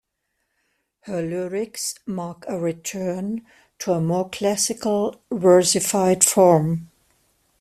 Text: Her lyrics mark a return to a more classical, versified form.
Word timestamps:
Her 1.01 1.21
lyrics 1.21 1.93
mark 2.07 2.45
a 2.47 2.57
return 2.59 3.45
to 3.77 3.91
a 3.93 4.01
more 4.01 4.27
classical, 4.31 5.21
versified 5.31 6.23
form. 6.23 6.89